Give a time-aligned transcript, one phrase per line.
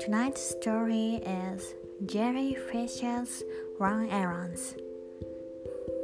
[0.00, 1.74] Tonight's story is
[2.06, 3.44] Jellyfish's
[3.78, 4.74] Run Errands.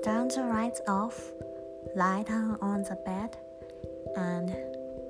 [0.04, 1.32] Turn the lights off,
[1.96, 3.36] lie down on the bed,
[4.16, 4.50] and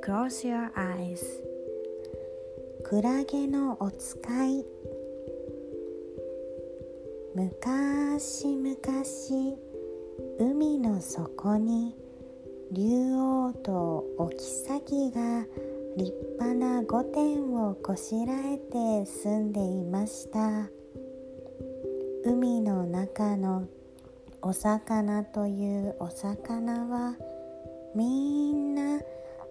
[0.03, 1.23] close your eyes.
[2.85, 4.65] クラゲのお使い
[7.35, 8.77] 昔々
[10.39, 11.95] 海の底に
[12.74, 15.46] 竜王とお妃が
[15.96, 20.72] 立派な御殿をこしらえて住んでいました。
[22.26, 23.68] 海の中の
[24.42, 27.16] お魚というお魚は
[27.94, 29.00] みんな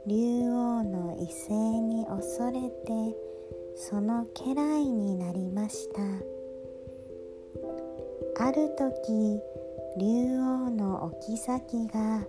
[0.04, 3.16] 竜王の威勢に恐れて
[3.76, 6.02] その家来になりました。
[8.44, 9.38] ある時
[9.96, 12.26] 竜王のお妃が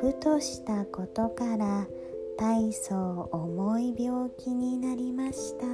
[0.00, 1.86] ふとしたことから
[2.38, 5.66] 大層重い病気になりました。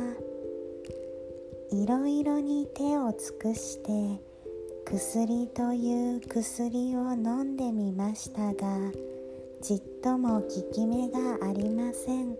[1.76, 4.20] いろいろに手を尽くして
[4.84, 8.92] 薬という薬を飲んでみましたが
[9.60, 12.36] ちっとも効き目がありません。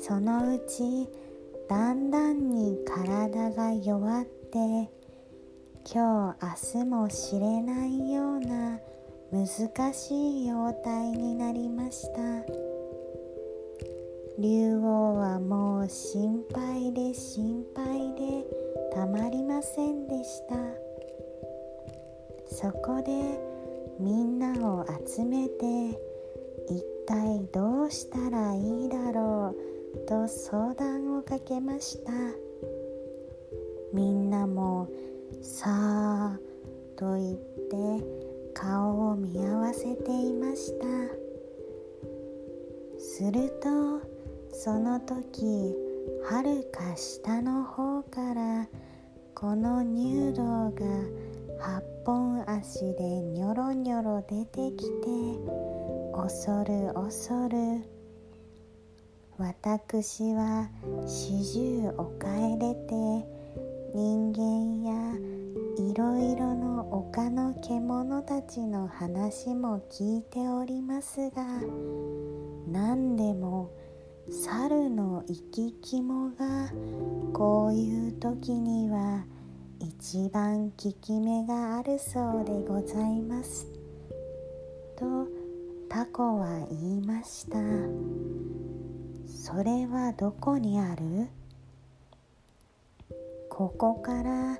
[0.00, 1.08] そのうち
[1.68, 4.90] だんだんに体が弱って
[5.92, 8.78] 今日明日も知れないような
[9.34, 12.20] 難しい容態になりました。
[14.38, 18.46] 竜王はもう心配で心配で
[18.92, 20.54] たまりませんでした。
[22.46, 23.40] そこで
[23.98, 25.64] みんなを集めて
[26.68, 29.52] 一体どうしたらいいだろ
[29.96, 32.12] うと相談をかけました。
[33.92, 34.86] みんなも
[35.42, 36.38] 「さあ」
[36.94, 40.86] と言って顔を見合わせていました。
[42.98, 44.00] すると
[44.50, 45.74] その時
[46.28, 48.68] はるか下の方から
[49.34, 50.86] この入道が
[51.60, 55.08] 八本足でニョロニョロ出てきて
[56.14, 57.82] 恐る恐る
[59.36, 60.68] 私は
[61.06, 63.33] 四十を変えれて
[63.96, 64.92] 人間や
[65.78, 71.44] いろいろの丘の獣たちの話も聞いておりますが
[72.66, 73.70] 何でも
[74.28, 76.72] 猿の生き肝が
[77.32, 79.24] こういう時には
[79.78, 83.68] 一番効き目があるそうでございます。
[84.98, 85.28] と
[85.88, 87.58] タコは言いました。
[89.28, 91.28] それはどこにある？
[93.56, 94.58] ここから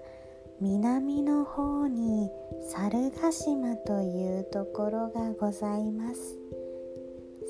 [0.61, 2.31] 南の方に
[2.71, 6.39] 猿ヶ島というところがございます。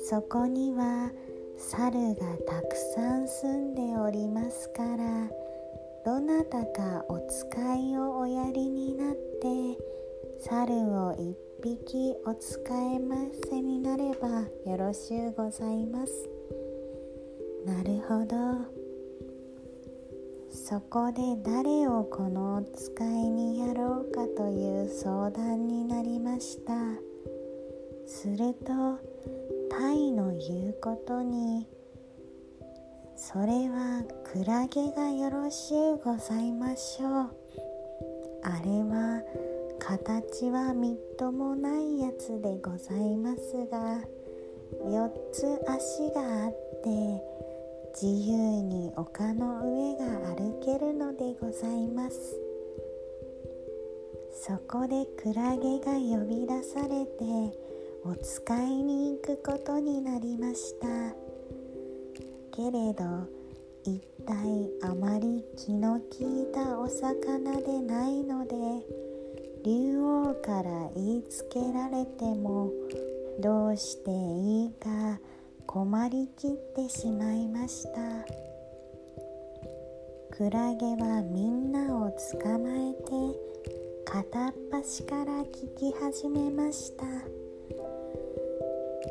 [0.09, 1.11] そこには
[1.55, 5.29] 猿がたくさん住んでおりますから
[6.03, 9.77] どなたかお使いをおやりになって
[10.39, 13.17] 猿を一匹お使えま
[13.49, 16.27] せになればよろしゅうございます。
[17.65, 18.74] なるほど。
[20.55, 26.73] そこで誰をこのお使いにやろうかという相談になりました。
[28.07, 28.97] すると
[29.69, 31.67] タイの言うことに
[33.17, 37.11] それはクラゲがよろしゅうございましょう。
[38.43, 39.21] あれは
[39.77, 43.99] 形はみっともないやつでございますが
[44.85, 46.51] 4つ足があっ
[46.81, 47.44] て
[47.95, 52.35] 自由に丘の上が歩けるのでございます。
[54.33, 57.57] そこでクラゲが呼び出されて
[58.03, 60.87] お使いに行くことになりました。
[62.51, 63.29] けれど
[63.85, 68.55] 一体あまり気の利いたお魚でないので
[69.63, 72.71] 竜王から言いつけられても
[73.39, 75.17] どうしていいか
[75.75, 77.99] 困りきってしまいました。
[80.31, 83.11] クラゲはみんなを捕まえて
[84.05, 87.03] 片っ端から聞き始めました。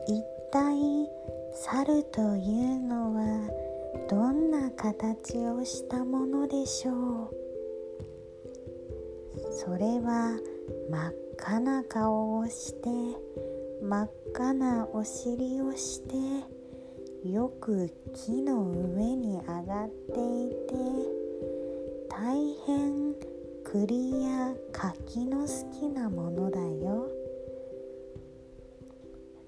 [0.08, 1.06] 一体
[1.52, 3.50] 猿というのは
[4.08, 7.30] どんな形をしたものでしょう？
[9.52, 10.38] それは
[10.90, 12.88] 真っ赤な顔をして
[13.82, 16.14] 真っ赤なお尻をして
[17.24, 20.74] よく木の上に上がっていて
[22.10, 23.14] 大変
[23.64, 27.08] 栗や柿の好きなものだよ。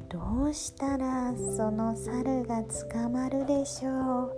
[0.08, 4.32] どうしたらその猿が捕まるでしょう。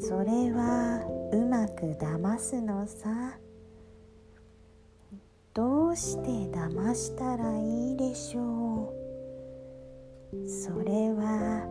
[0.00, 3.38] それはうまく騙すのさ。
[5.54, 8.99] どうして騙したらいいでしょう。
[10.46, 11.66] それは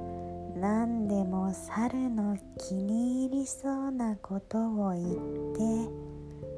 [0.58, 6.10] 何でも猿の気に入りそうなことを言って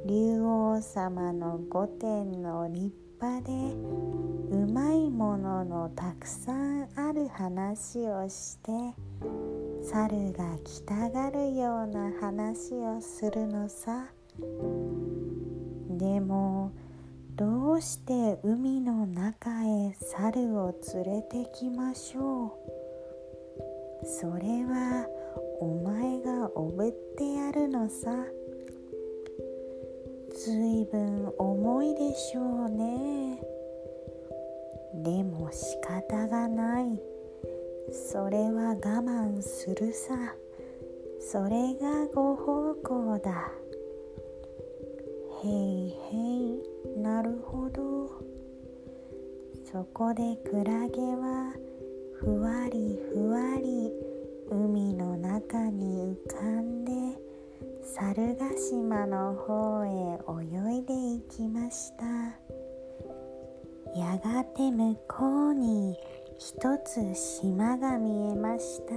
[0.07, 3.53] 竜王様の御殿の立派で
[4.49, 8.71] うまいもののたくさんある話をして
[9.83, 14.07] 猿が来たがるような話をするのさ。
[15.99, 16.71] でも
[17.35, 22.45] どうして海の中へ猿を連れてきましょ
[24.03, 24.05] う？
[24.05, 25.07] それは
[25.59, 28.11] お前がおぶってやるのさ。
[30.33, 33.39] ずいぶん重いでしょうね。
[35.03, 37.01] でも仕方がない。
[37.91, 40.15] それは我慢するさ。
[41.19, 43.51] それがご奉公だ。
[45.43, 46.70] へいへい。
[46.97, 48.09] なるほど。
[49.71, 51.53] そこでクラゲは
[52.15, 53.91] ふわりふわり
[54.49, 56.91] 海の中に浮かんで
[57.83, 59.89] 猿ヶ島の方へ
[60.43, 62.05] 泳いでいきました。
[63.97, 65.97] やがて向こうに
[66.37, 66.55] 一
[66.85, 68.93] つ島が見えました。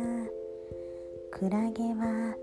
[1.30, 2.34] クラゲは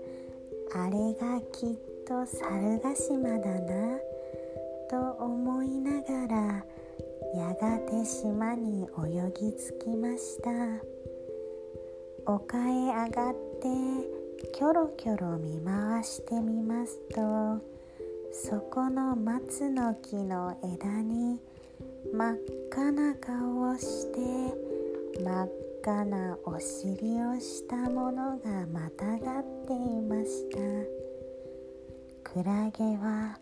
[0.74, 4.11] あれがきっと猿ヶ島だな。
[4.92, 6.64] と思いながら
[7.34, 10.50] やがて島に泳ぎ着きました。
[12.26, 13.68] 丘へ上がって
[14.52, 17.58] キョロキョロ見回してみますと
[18.32, 21.40] そこの松の木の枝に
[22.12, 22.36] 真っ
[22.70, 24.18] 赤な顔をして
[25.24, 25.50] 真っ
[25.82, 30.58] 赤なお尻をしたものがまたがっていました。
[32.22, 33.38] クラゲは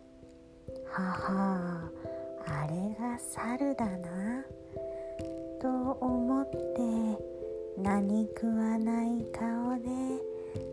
[0.91, 1.89] はは
[2.45, 4.45] あれが猿だな」
[5.61, 5.69] と
[6.01, 6.51] 思って
[7.77, 9.87] 何食わない顔で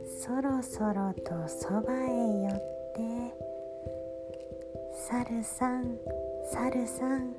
[0.05, 2.53] そろそろとそばへ寄っ
[2.97, 3.33] て
[5.07, 5.99] 「猿さん
[6.51, 7.37] 猿さん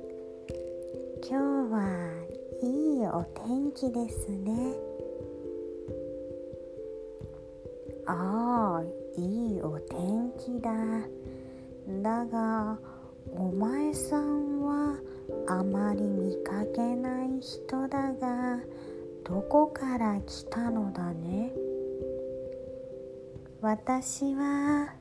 [1.22, 1.78] 今日は
[2.62, 4.74] いいお天気ですね」
[8.06, 8.84] ああ
[9.20, 10.70] いいお天気だ。
[12.02, 12.78] だが
[13.36, 14.96] お前さんは
[15.46, 18.58] あまり見かけない人だが
[19.24, 21.52] どこから来たのだね？
[23.60, 24.94] 私は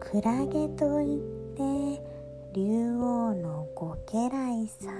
[0.00, 1.20] クラゲといっ
[1.56, 2.02] て
[2.54, 4.90] 竜王のご家来さ。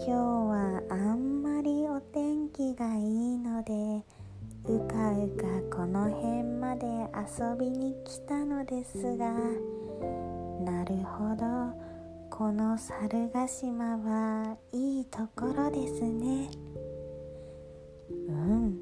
[0.00, 4.04] 今日はあんまりお天気がいいので
[4.68, 9.32] うかうかこの辺まで遊びに来たのですが
[10.64, 11.88] なるほど。
[12.30, 16.50] この猿ヶ島はいいところですね。
[18.28, 18.78] うん。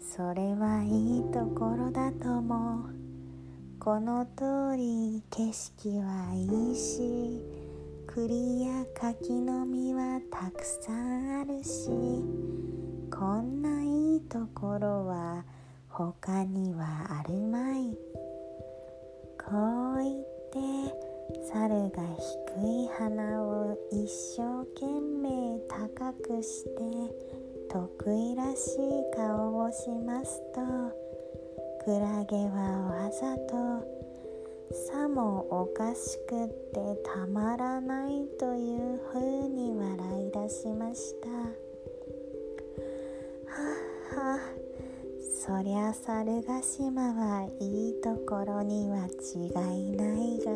[0.00, 2.94] それはいいところだと思う。
[3.78, 7.44] この通り景色はいいし
[8.06, 11.90] 栗や柿の実はたくさんあるし
[13.12, 13.83] こんな
[14.28, 15.44] ところは
[15.88, 16.84] 他には
[17.20, 17.96] あるまい。
[19.38, 21.14] こう言って
[21.52, 22.02] 猿が
[22.56, 26.70] 低い鼻を一生懸命高くして
[27.70, 30.60] 得意らしい顔をしますと
[31.84, 34.04] クラゲはわざと
[34.90, 41.63] さもおかしくってたまらないというふうに笑い出しました。
[45.46, 49.48] そりゃ猿ヶ島はいいところには違
[49.78, 50.50] いないが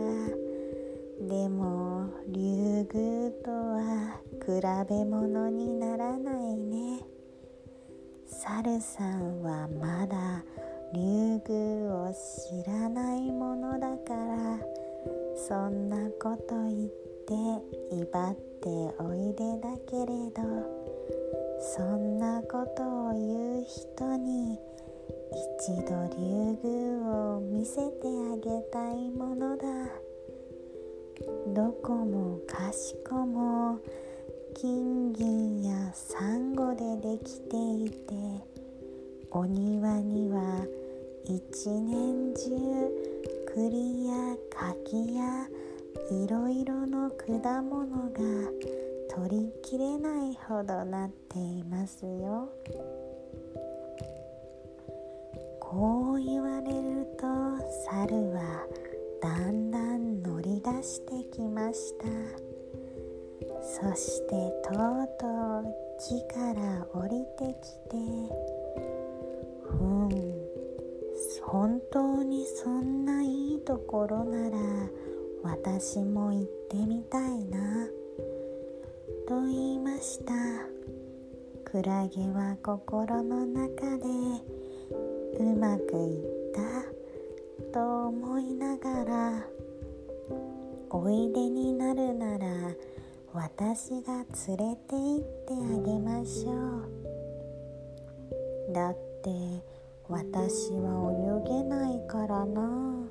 [1.28, 7.04] でも竜宮とは比べ物にならないね。
[8.24, 10.42] 猿さんはまだ
[10.94, 14.58] 竜宮を知らないものだから
[15.36, 16.90] そんなこと言っ
[17.26, 17.34] て
[17.94, 18.68] 威張って
[19.02, 20.88] おいでだけれど
[21.60, 24.58] そんなことを言う人に
[25.32, 29.64] 一度竜宮を見せてあげたいものだ。
[31.54, 33.78] どこもかしこも
[34.54, 38.14] 金銀やサンゴでできていて
[39.30, 40.64] お庭には
[41.24, 42.50] 一年中
[43.54, 45.48] 栗や柿や
[46.10, 48.20] いろいろの果物が
[49.10, 52.48] 取りきれないほどなっていますよ。
[55.70, 57.26] こう言われると
[57.90, 58.66] 猿は
[59.20, 62.06] だんだん乗り出してきました。
[63.60, 64.30] そして
[64.64, 65.66] とうとう
[66.00, 67.96] 木から降りてきて
[69.62, 70.08] ふん
[71.42, 74.58] 本当にそんないいところなら
[75.42, 77.86] 私も行ってみたいな
[79.28, 80.32] と言いました。
[81.66, 84.06] クラゲは心の中で
[85.38, 86.16] うまくいっ
[86.52, 86.60] た
[87.72, 89.46] と思いながら
[90.90, 92.46] おいでになるなら
[93.32, 96.88] 私が連れて行ってあげましょう。
[98.72, 99.62] だって
[100.08, 101.12] 私は
[101.44, 103.06] 泳げないからな。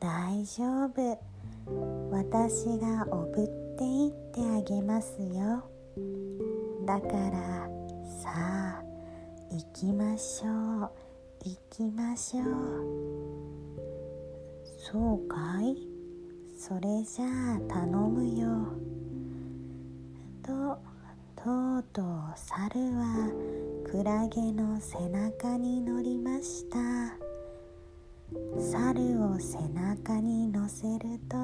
[0.00, 1.18] 大丈夫。
[2.10, 5.68] 私がおぶっていってあげますよ。
[6.86, 7.68] だから
[8.22, 8.65] さあ
[9.50, 10.90] 行きましょう。
[11.44, 12.44] 行きましょう。
[14.78, 15.76] そうかい？
[16.58, 18.48] それじゃあ頼むよ。
[20.42, 20.78] と
[21.36, 23.30] とうとう猿は
[23.90, 26.78] クラゲの背中に乗りました。
[28.58, 31.36] 猿を背中に乗せると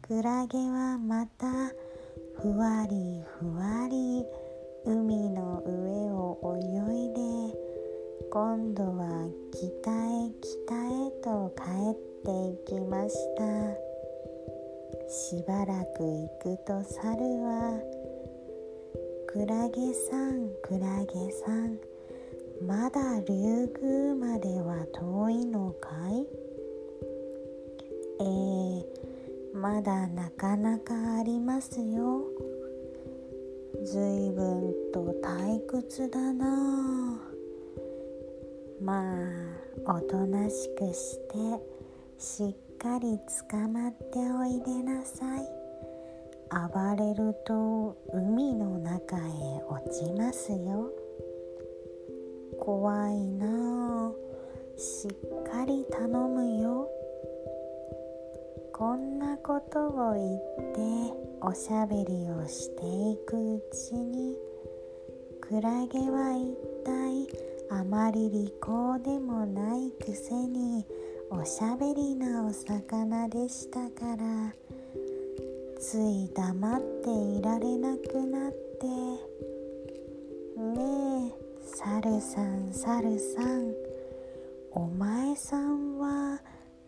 [0.00, 1.46] クラゲはまた
[2.40, 4.24] ふわりふわり
[4.86, 5.43] 海の
[8.34, 11.62] 今度は北へ北へと帰
[11.92, 13.44] っていきました
[15.08, 17.80] しばらく行くと猿は
[19.30, 21.78] 「クラゲさんクラゲさん
[22.66, 26.26] まだ竜宮までは遠いのかい?」
[28.18, 28.84] えー、
[29.52, 32.22] まだなかなかありますよ。
[33.84, 37.33] ずいぶんと退屈だなあ
[38.84, 39.16] ま
[39.86, 41.34] あおとなしくして
[42.18, 43.18] しっかり
[43.50, 45.48] 捕まっておいでなさい。
[46.50, 49.20] 暴れると海の中へ
[49.68, 50.90] 落ちますよ。
[52.60, 54.12] 怖いなあ。
[54.76, 56.86] しっかり頼むよ。
[58.72, 64.36] こんなことを言っておしゃべりをしていくうちに
[65.40, 70.86] クラゲは一体あまり利口でもないくせに
[71.28, 74.54] おしゃべりなお魚でしたから
[75.80, 78.86] つい黙っていられなくなって
[80.56, 81.32] 「ねえ
[81.64, 83.74] サルさんサルさん
[84.70, 86.40] お前さんは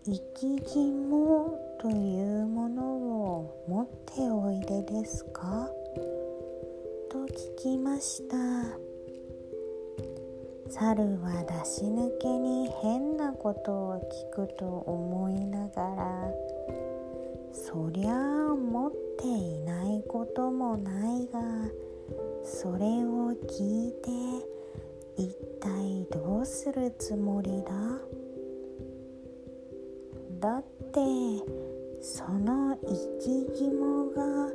[0.04, 5.68] 生き肝というものを持っておいでですか？
[7.10, 8.85] と聞きました。
[10.68, 16.30] 猿は出し抜けに変なことを聞くと思いながら
[17.52, 21.40] そりゃあ持っていないこともないが
[22.44, 24.10] それを聞いて
[25.16, 27.72] 一体どうするつもりだ？
[30.40, 31.00] だって
[32.02, 34.50] その生き肝が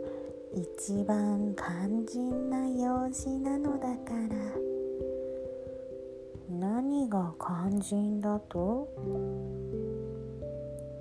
[0.53, 4.70] 一番肝心な用事なのだから。
[7.11, 8.87] が肝心だと？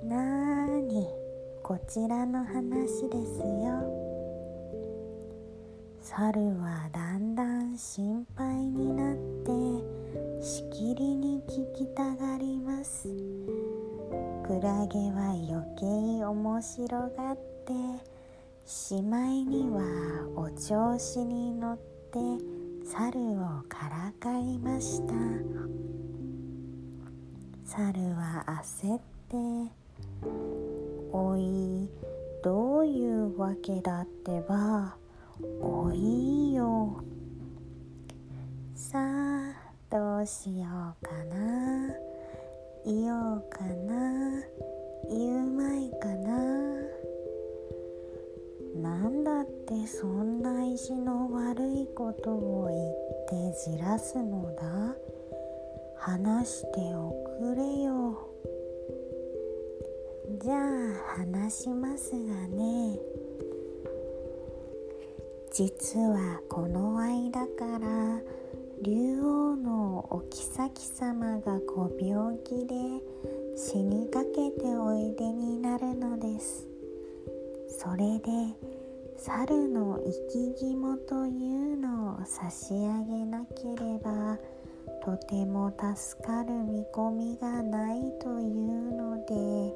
[0.03, 1.07] なーに
[1.63, 3.79] こちらの話ですよ。
[6.03, 13.07] 猿はだんだん心配になってしきりに聞きたがります。
[14.45, 17.73] クラゲは余計面白がって
[18.67, 19.81] しまいには
[20.35, 21.79] お調子に乗っ
[22.11, 22.19] て
[22.93, 25.15] 猿をからかいました。
[27.65, 29.37] 猿は焦って
[31.15, 31.89] 「おい
[32.43, 34.97] どういうわけだってば
[35.61, 37.05] おいよ」
[38.75, 39.53] さあ
[39.89, 40.67] どうしよ
[41.01, 41.95] うかな。
[42.85, 44.43] いようかな。
[45.09, 46.30] 言うまいかな。
[49.01, 54.95] なんだってそんな意地の悪いことを言ってじらすのだ？
[55.97, 58.29] 話しておくれよ。
[60.43, 60.59] じゃあ
[61.17, 62.99] 話しますがね。
[65.51, 68.21] 実はこの間から
[68.83, 72.75] 竜王のお妃様がご病気で
[73.57, 76.69] 死にかけておいでになるのです。
[77.79, 78.31] それで
[79.23, 84.39] 猿の生き肝というのを差し上げなければ
[85.05, 89.75] とても助かる見込みがないというので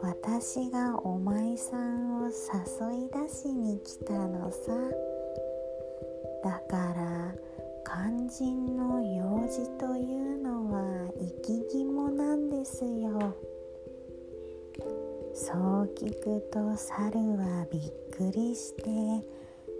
[0.00, 4.72] 私がお前さんを誘い出しに来たのさ。
[6.42, 7.34] だから
[7.84, 13.36] 肝心の用事というのは生き肝なんですよ。
[15.40, 18.82] そう聞くと猿はびっくりして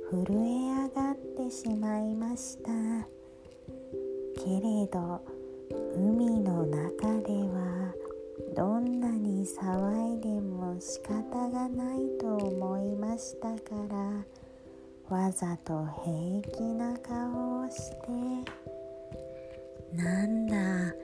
[0.08, 2.70] 震え上がってしまいました。
[4.36, 5.20] けれど
[5.96, 7.92] 海の中では
[8.54, 13.74] どんなに騒いでも仕方がないと思いましたか
[15.10, 18.06] らわざと平気な顔をして
[19.92, 20.94] なんだ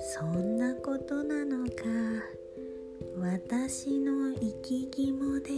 [0.00, 1.84] そんなことなのか。
[3.20, 5.50] 私の生き肝で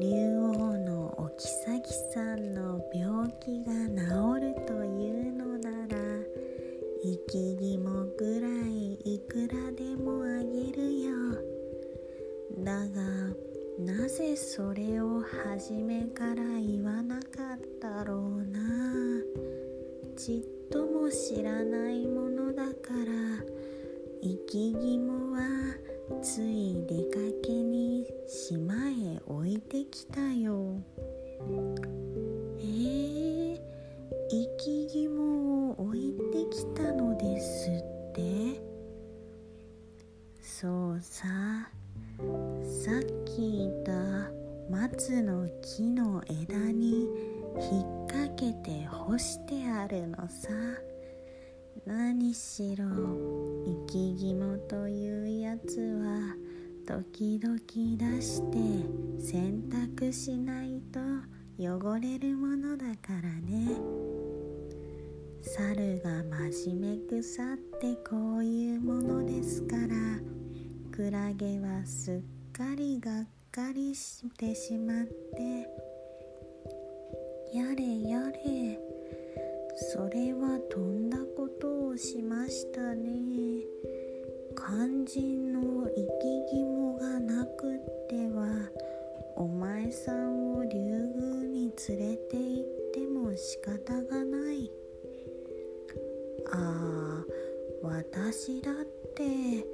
[0.00, 1.82] 竜王のお妃
[2.14, 5.96] さんの病気が治るというのなら
[7.02, 11.10] 生き肝ぐらいいくらでもあげるよ。
[12.58, 13.02] だが
[13.80, 18.60] なぜそれを初めから言わなかったろうな。
[20.16, 23.44] ちっとも知らないものだから
[24.22, 25.40] 生き肝は
[26.22, 30.76] つい出かけに島へ置いてきたよ。
[32.58, 33.58] えー、
[34.28, 38.60] 生き肝を置いてきたのですって。
[40.42, 41.26] そうさ。
[42.18, 44.30] さっき言った
[44.70, 47.06] 松の木の枝に
[47.56, 50.48] 引っ掛けて干してあるのさ。
[51.90, 52.84] 何しろ
[53.66, 56.36] 生き肝というやつは
[56.86, 58.58] 時々出して
[59.18, 61.00] 洗濯しないと
[61.58, 63.76] 汚れるものだからね。
[65.42, 69.88] 猿が真面目腐ってこういうものですから
[70.92, 75.66] クラゲはすっかりがっかりしてしまって
[77.52, 78.99] やれやれ
[79.82, 83.64] それはとんだことをしましたね？
[84.54, 86.10] 肝心の生き
[86.50, 88.70] 肝がなくっては
[89.36, 94.70] お前さんを竜宮に連れて行っても仕方がない。
[96.52, 97.24] ああ
[97.82, 98.74] 私だっ
[99.14, 99.64] て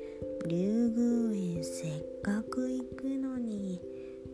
[0.46, 3.80] 竜宮へせっかく行くのに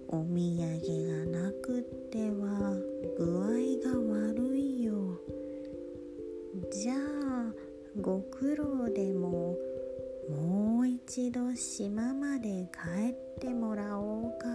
[0.08, 2.76] お土産がなくっては
[3.16, 3.46] 具合
[3.90, 4.51] が悪い。
[6.72, 7.52] じゃあ
[8.00, 9.58] ご苦労でも
[10.30, 14.46] もう一度島まで帰ってもらおうか。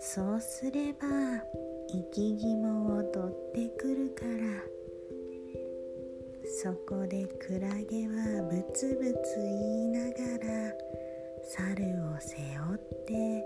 [0.00, 1.06] そうすれば
[1.90, 4.62] 生き肝を取ってくるから。
[6.62, 10.72] そこでクラゲはブツブツ言いながら
[11.44, 13.44] 猿を背負って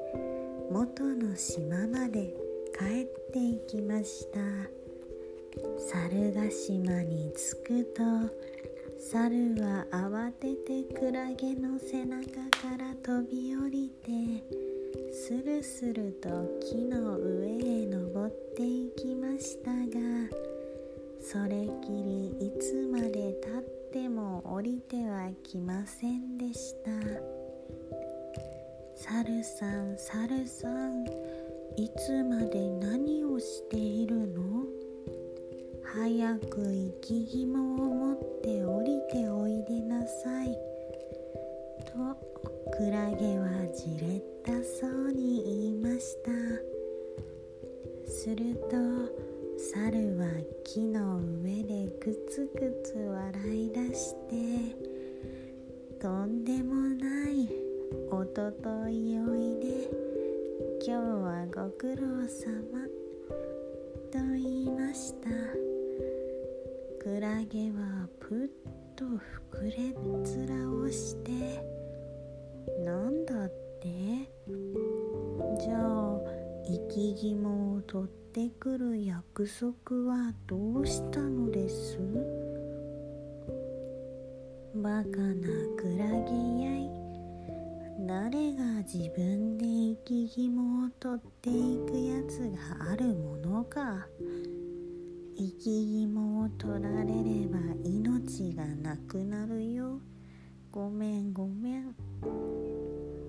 [0.71, 2.33] 元の島まで
[2.79, 4.39] 帰っていきました。
[5.79, 8.03] 猿ヶ島に着くと
[8.99, 14.45] 猿は慌ててクラゲの背中から飛び降りて
[15.13, 16.29] スルスルと
[16.61, 19.77] 木の上へ登っていきましたが
[21.21, 23.63] それきりいつまでたっ
[23.93, 26.91] ても降りてはきませんでした。
[29.05, 31.05] サルさんサルさん
[31.77, 33.41] いつまで何を
[37.03, 37.47] く生き
[76.95, 81.99] 生き肝を取ってくる約束はどうしたのです？
[84.75, 86.33] バカなクラゲ
[86.65, 86.91] やい。
[88.07, 94.07] 誰が自分で生き肝を取っていくやつがあるものか。
[95.35, 99.99] 生き肝を取られれば命がなくなるよ。
[100.71, 101.95] ごめんごめん。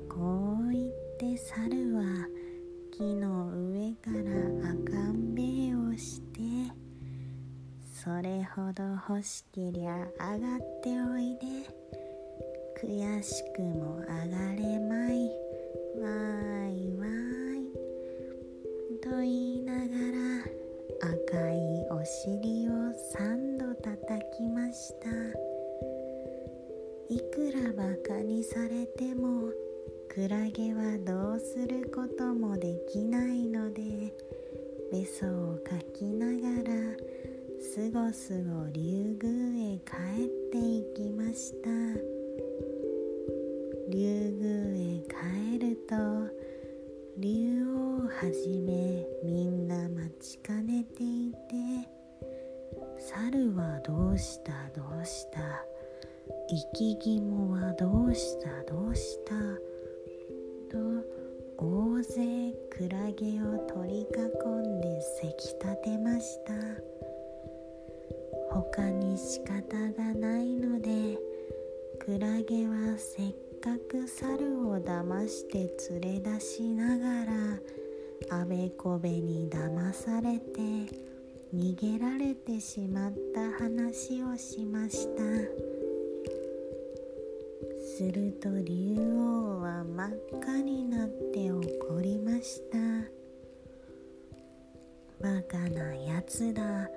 [0.09, 2.03] こう言って猿は
[2.95, 6.39] 木の上から赤んべえをして
[7.91, 11.83] それほど欲しけりゃ上がっておいで。
[12.79, 14.13] 悔しくも上が
[14.53, 15.27] れまい。
[16.01, 16.62] わーい。
[62.75, 66.53] クラゲを取り囲んでせき立てました
[68.49, 71.19] 他に仕方がないので
[71.99, 80.59] クラゲはせっかく猿を騙して連れ出しながらあべこべに騙されて
[81.53, 85.72] 逃げられてしまった話をしました。
[88.03, 90.09] すると竜王は真っ
[90.41, 92.77] 赤になって怒りました。
[95.21, 96.89] バカなやつだ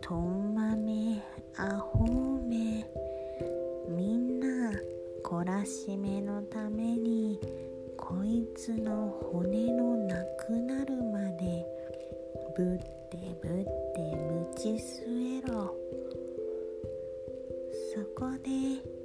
[0.00, 1.20] とんまめ
[1.56, 2.86] アホめ
[3.88, 4.70] みんな
[5.24, 7.40] 懲らしめのために
[7.96, 11.66] こいつの骨のなくなるまで
[12.56, 12.78] ぶっ
[13.10, 15.74] てぶってぶち据えろ。
[17.92, 18.97] そこで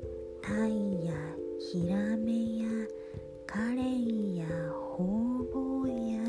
[0.46, 1.14] タイや
[1.58, 2.66] ヒラメや
[3.48, 4.46] カレイや
[4.98, 5.06] ホ
[5.40, 6.20] ウボウや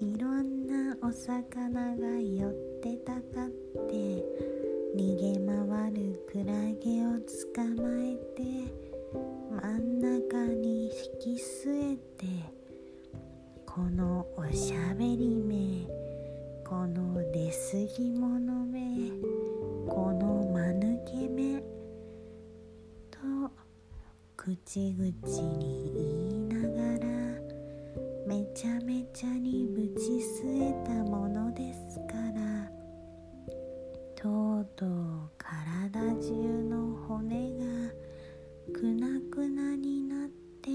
[0.00, 3.50] いろんなお魚が寄ってたかっ
[3.90, 4.24] て
[4.96, 6.44] 逃げ回るクラ
[6.80, 7.20] ゲを
[7.54, 8.15] 捕まえ
[24.46, 25.06] 口々
[25.58, 27.08] に言いながら
[28.28, 32.70] めちゃめちゃにぶち据えたものですから
[34.14, 36.30] とうとう体中
[36.62, 37.90] の骨が
[38.72, 40.28] くなくなになっ
[40.62, 40.70] て